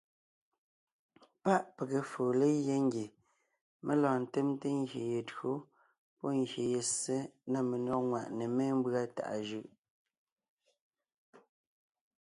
Páʼ 1.43 1.63
pege 1.75 1.99
foo 2.11 2.31
legyɛ́ 2.39 2.79
ngie 2.85 3.05
mé 3.85 3.93
lɔɔn 4.01 4.21
ńtemte 4.25 4.67
ngyè 4.79 5.03
ye 5.13 5.19
tÿǒ 5.29 5.49
pɔ́b 6.17 6.33
ngyè 6.39 6.63
ye 6.73 6.81
ssé 6.91 7.17
na 7.51 7.59
menÿɔ́g 7.69 8.03
ŋwàʼne 8.09 8.43
mémbʉ́a 8.57 9.03
tàʼa 9.15 9.37
jʉʼ. 9.47 9.67